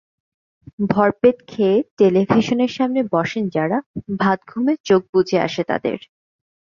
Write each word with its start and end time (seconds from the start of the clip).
ভরপেট 0.89 1.37
খেয়ে 1.47 1.77
টেলিভিশনের 1.97 2.71
সামনে 2.77 3.01
বসেন 3.11 3.45
যাঁরা, 3.49 3.77
ভাতঘুমে 4.19 4.73
চোখ 4.85 5.01
বুজে 5.13 5.37
আসে 5.39 5.61
তাঁদের। 5.63 5.99